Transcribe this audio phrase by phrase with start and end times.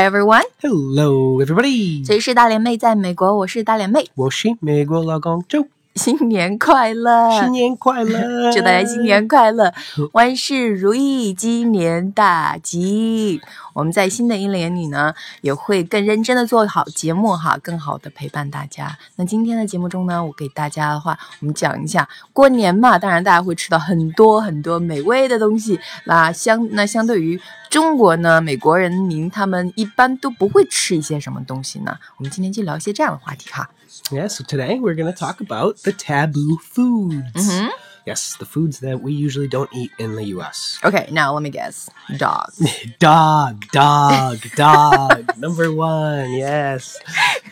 [0.00, 2.04] Hi everyone， Hello, everybody.
[2.04, 7.29] 这里是大连妹在美国，我是大连妹，我是美国老公周， 新年快乐！
[7.41, 8.49] 新年快乐！
[8.53, 9.73] 祝大家新年快乐，
[10.13, 13.41] 万事如意，鸡年大吉。
[13.73, 18.97] 我们在新的一年里呢，也会更认真的做好节目哈，更好的陪伴大家。
[19.17, 25.79] 那今天的节目中呢，我给大家的话，我们讲一下过年嘛，当然大家会吃到很多很多美味的东西。
[26.05, 31.97] 那相 那相对于中国呢，美国人民他们一般都不会吃一些什么东西呢？
[32.17, 33.69] 我们今天就聊一些这样的话题哈。
[34.11, 37.31] Yeah, so today we're going to talk about the taboo foods.
[37.33, 37.69] Mhm.
[38.05, 40.79] Yes, the foods that we usually don't eat in the U.S.
[40.83, 41.87] Okay, now let me guess,
[42.17, 42.51] dog.
[42.99, 45.31] Dog, dog, dog.
[45.37, 46.97] Number one, yes.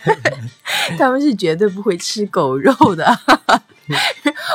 [0.98, 3.06] 他们是绝对不会吃狗肉的。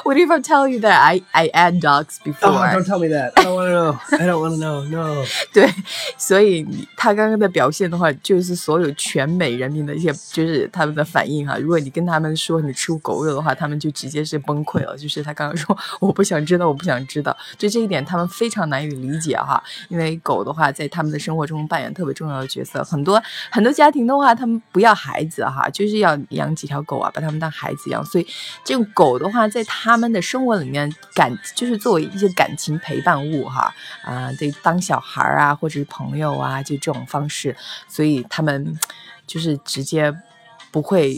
[0.04, 3.32] What if I tell you that I I ate dogs before？、Oh, don't tell me that.
[3.34, 3.98] I don't want to know.
[4.16, 4.84] I don't want to know.
[4.88, 5.24] No.
[5.52, 5.68] 对，
[6.16, 6.64] 所以
[6.96, 11.58] 他刚刚的表现的话，就是所有全美人民的一些，就是他们的反应哈。
[11.58, 14.96] 如果你跟他们说你吃过狗肉的话，他们就直接是崩溃了。
[14.96, 19.60] 就是他刚刚说我不想知道，我不想知道，就这一点他们非常难以理解哈。
[19.88, 22.84] 因为狗的话，在他们的生活中扮演特别重要的角色。
[22.84, 28.04] 很多很多家庭的话，他们不要孩子哈，就是要要养几条狗啊，把它们当孩子养。
[28.04, 28.26] 所以
[28.62, 33.74] 这种狗的话，在他们的生活里面感就是作为一些感情陪伴物哈
[34.04, 37.56] 啊，得当小孩啊，或者是朋友啊，就这种方式，
[37.88, 38.78] 所以他们
[39.26, 40.14] 就是直接。
[40.74, 41.16] 不会，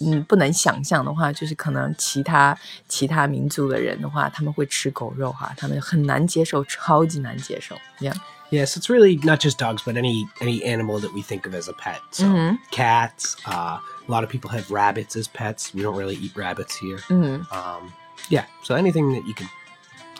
[0.00, 7.76] 嗯，不能想象的话，就是可能其他其他民族的人的话，他们会吃狗肉哈，他们很难接受，超级难接受。
[8.00, 8.16] Yeah.
[8.51, 11.69] Yes, it's really not just dogs, but any any animal that we think of as
[11.69, 12.01] a pet.
[12.11, 12.57] So Mhm.
[12.71, 13.37] cats.
[13.45, 15.73] Uh, a lot of people have rabbits as pets.
[15.73, 16.99] We don't really eat rabbits here.
[17.09, 17.93] 嗯 Um,
[18.29, 19.47] yeah, so anything that you can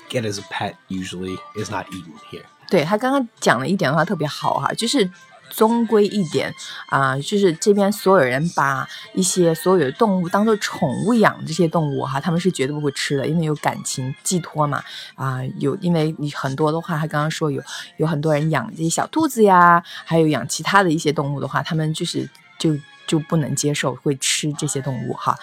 [0.10, 2.46] get as a pet usually is not eaten here.
[2.70, 5.10] 对他刚刚讲了一点的话特别好哈，就是
[5.57, 6.53] 终归一点
[6.89, 14.83] 啊、就是这边所有人把一些所有的动物当做宠物养，这些动物哈，他们是绝对不会吃的，因为有感情寄托嘛
[15.15, 17.63] 啊、有因为你很多的话，他刚刚说有
[17.97, 22.29] 有很多人养这些小兔子呀，还有养其他的一些动物的话，他们就是
[22.59, 25.35] 就就不能接受会吃这些动物哈。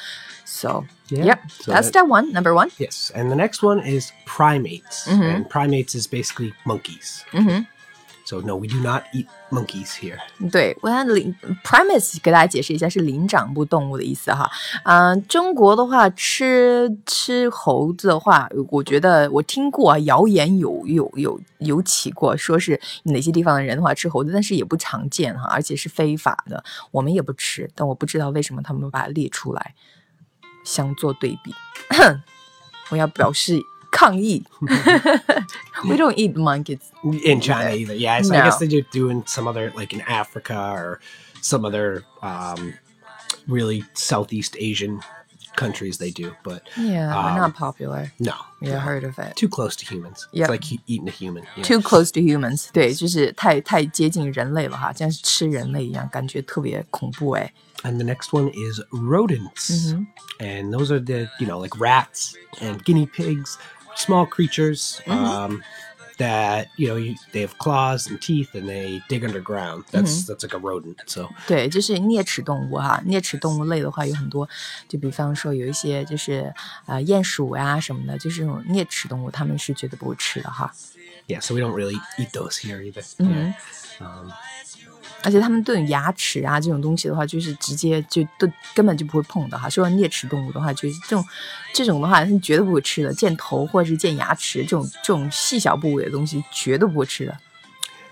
[0.46, 2.70] So Yeah, yep, so that's that- that one number one.
[2.78, 5.06] Yes, and the next one is primates.
[5.08, 5.22] Mhm.
[5.22, 7.22] And primates is basically monkeys.
[8.42, 10.18] No, we do not eat monkeys here.
[10.52, 14.50] 对，我看灵 premise 给大家解释一下是灵长目动物的意思哈。
[14.86, 29.76] 嗯、中国的话吃吃猴子的话，我觉得我听过谣言有有有有起过，说是哪些地方的人的话吃猴子，但是也不常见哈，而且是非法的，我们也不吃，但我不知道为什么他们把它列出来，
[30.64, 31.54] 相做对比。
[32.90, 33.60] 我要表示
[33.92, 34.44] 抗议。
[35.89, 36.81] We don't eat monkeys.
[37.25, 37.95] In China either.
[37.95, 38.45] Yeah, so I No.
[38.45, 41.01] guess they do do in some other like in Africa or
[41.41, 42.75] some other um,
[43.47, 45.01] really Southeast Asian
[45.57, 48.13] countries they do, but Yeah, we're Um, not popular.
[48.21, 48.33] no.
[48.61, 48.79] You no.
[48.79, 49.35] heard of it?
[49.37, 50.27] Too close to humans.
[50.33, 50.45] Yep.
[50.45, 51.45] It's like he- eating a human.
[51.57, 51.65] yeah.
[51.65, 57.53] Too close to humans， 对，就是太太接近人类了哈，像是吃人类一样，感觉特别恐怖哎。
[57.83, 59.71] And the next one is rodents.
[59.93, 60.07] Mhm.
[60.41, 63.57] And those are the, you know, like rats and guinea pigs,
[63.97, 65.63] small creatures um,
[66.19, 69.85] that, you know, you, they have claws and teeth and they dig underground.
[69.91, 70.99] That's that's like a rodent.
[71.07, 74.49] So 对，就是啮齿动物哈，啮齿动物类的话有很多，
[74.89, 76.53] 就比方说有一些就是
[76.87, 80.73] 呃鼹鼠呀、什么的，就是这种啮齿动物，他们是绝对不会吃的哈。
[81.29, 83.03] yeah, so we don't really eat those here either.
[83.19, 83.55] Mhm.
[84.01, 84.07] Yeah.
[84.07, 84.33] Um,
[85.23, 89.69] 而且他们对牙齿啊这种东西的话，就是直接就都根本就不会碰的哈。
[89.69, 91.25] 说啮齿动物的话，就是这种
[91.75, 93.13] 这种的话，是绝对不会吃的。
[93.13, 97.37] 见头或者是见牙齿这种这种细小部位的东西，绝对不会吃的。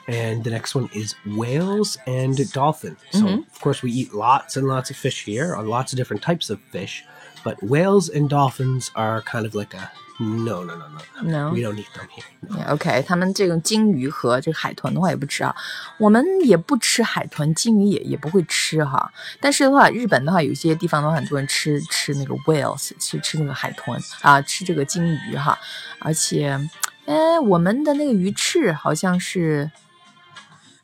[0.09, 2.97] and the next one is whales and dolphins.
[3.11, 3.45] So Mhm.
[3.53, 6.49] of course we eat lots and lots of fish here, or lots of different types
[6.49, 7.03] of fish,
[7.45, 9.91] but whales and dolphins are kind of like a
[10.22, 11.52] no, no, no, no, No.
[11.52, 12.24] We don't eat them here.
[12.42, 12.74] No.
[12.74, 15.56] OK，他们这种鲸鱼和这个海豚的话也不吃啊，
[15.98, 19.12] 我们也不吃海豚，鲸鱼也也不会吃哈。
[19.40, 25.58] 但是的话，日本的话，有些地方的话，很多人吃吃那个 whales，吃吃那个海豚啊，吃这个鲸鱼哈。
[26.00, 26.58] 而且，
[27.06, 29.72] 哎，我们的那个鱼翅好像是，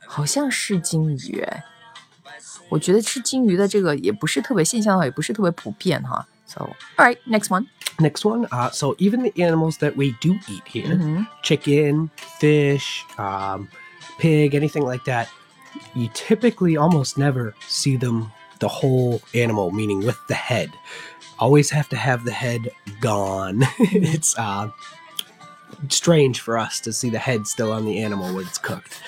[0.06, 1.63] 好像是鲸鱼哎。
[2.69, 6.28] 我觉得吃鲸鱼的这个也不是特别现象的话，也不是特别普遍哈。
[6.45, 7.68] So, all right, next one.
[8.00, 8.48] Next one.
[8.52, 11.28] Uh, so even the animals that we do eat here, Mhm.
[11.42, 13.70] chicken, fish, um,
[14.20, 15.30] pig, anything like that,
[15.96, 20.72] you typically almost never see them the whole animal, meaning with the head.
[21.40, 23.64] Always have to have the head gone.
[23.80, 24.70] it's uh,
[25.90, 29.02] strange for us to see the head still on the animal when it's cooked.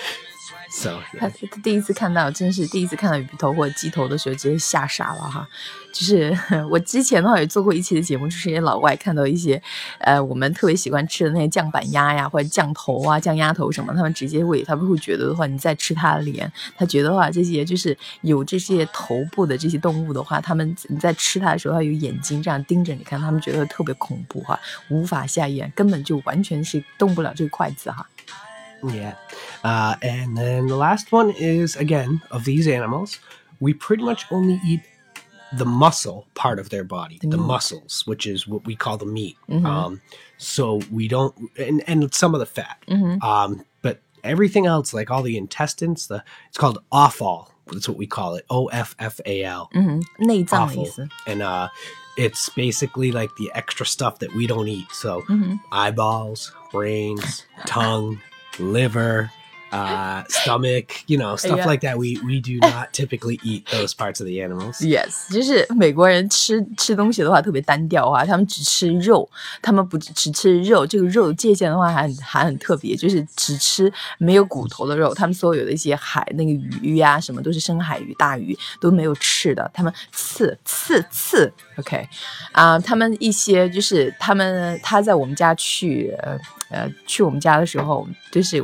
[1.20, 1.28] 他
[1.64, 5.48] 第一次看到，真是第一次看到鱼头或者鸡头的时候，直接吓傻了哈。
[5.92, 6.38] 就是
[6.70, 9.62] 我之前的话也做过一期的节目，就是一些老外看到一些，
[9.98, 28.08] 呃，我们特别喜欢吃的那些酱板鸭呀，或者酱头啊、酱鸭头什么，他们直接会，他们会觉得的话，你在吃它的脸，他觉得话这些就是有这些头部的这些动物的话，他们你在吃它的时候，它有眼睛这样盯着你看，他们觉得特别恐怖哈，无法下咽，根本就完全是动不了这个筷子哈。
[28.84, 29.16] Yeah.
[29.64, 33.20] Uh, and then the last one is again of these animals,
[33.60, 34.82] we pretty much only eat
[35.52, 39.06] the muscle part of their body, the, the muscles, which is what we call the
[39.06, 39.36] meat.
[39.50, 39.66] Mm-hmm.
[39.66, 40.02] Um,
[40.38, 42.78] so we don't, and, and some of the fat.
[42.88, 43.24] Mm-hmm.
[43.24, 47.52] Um, but everything else, like all the intestines, the it's called offal.
[47.72, 48.46] That's what we call it.
[48.50, 49.70] O F F A L.
[51.28, 51.70] And uh,
[52.18, 54.92] it's basically like the extra stuff that we don't eat.
[54.92, 55.56] So mm-hmm.
[55.72, 58.22] eyeballs, brains, tongue
[58.60, 59.32] liver,
[59.73, 61.67] uh, stomach, you know, stuff Yeah.
[61.67, 61.99] like that.
[61.99, 64.81] We we do not typically eat those parts of the animals.
[64.81, 69.29] Yes，就是美国人吃吃东西的话特别单调啊，他们只吃肉，
[69.61, 75.13] 他们不只只吃肉，这个肉的界限的话还很还很特别，就是只吃没有骨头的肉。
[75.13, 82.09] 他们所有的一些海那个鱼呀、什么都是深海鱼、大鱼都没有翅的，他们刺刺刺，OK，
[82.53, 86.39] 啊、他们一些就是他们他在我们家去呃
[86.71, 88.63] 呃去我们家的时候，就是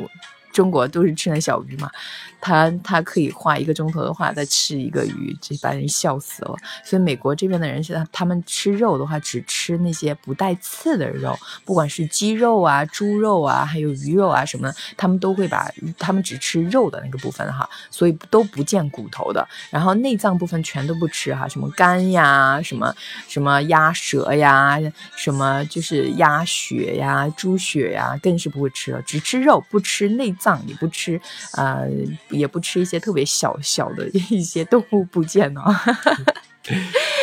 [0.56, 1.92] 中国都是吃那小鱼嘛，
[2.40, 6.56] 他他可以花一个钟头的话再吃一个鱼，这把人笑死了。
[6.81, 15.69] 所以美国这边的人是他他们吃肉的话，只吃那些不带刺的肉，不管是鸡肉啊、猪肉啊，还有鱼肉啊什么，他们都会把
[16.00, 19.46] 他们只吃肉的那个部分哈，所以都不见骨头的。
[19.69, 22.96] 然后内脏部分全都不吃哈，什么肝呀、什么
[23.28, 24.80] 什么鸭舌呀、
[25.18, 31.20] 什么就是鸭血呀、猪血呀，更是不会吃了，只吃肉，不吃内脏，也不吃
[31.56, 31.88] 呃，
[32.31, 35.62] 也不吃一些特别小小的一些动物部件呢、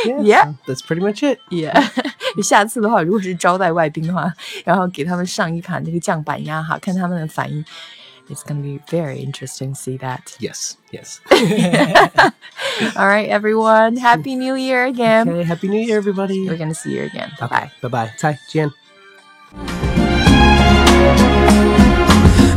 [0.03, 0.45] Yeah.
[0.45, 1.39] so that's pretty much it.
[1.49, 1.71] 也、
[2.43, 4.33] 下次的话，如果是招待外宾的话，
[4.65, 7.63] 然后给他们上一盘这个酱板鸭哈，看他们的反应。
[8.29, 10.19] It's gonna be very interesting to see that.
[10.39, 11.19] Yes, yes.
[12.97, 13.95] All right, everyone.
[13.95, 15.29] Happy New Year again.
[15.29, 16.45] Okay, happy New Year, everybody.
[16.45, 17.31] We're gonna see you again.
[17.39, 17.71] Bye bye.
[17.81, 18.11] Bye bye.
[18.21, 19.80] Bye, Jen.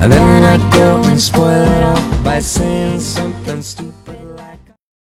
[0.05, 4.04] And then I go and spoil it all by saying something stupid.